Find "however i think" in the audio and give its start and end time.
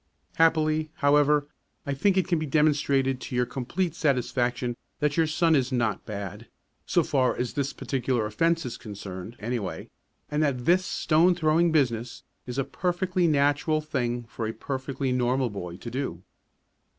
0.95-2.17